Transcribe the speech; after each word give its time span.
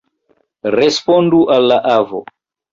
Respondu 0.77 1.43
al 1.59 1.71
la 1.75 1.81
avo! 1.95 2.27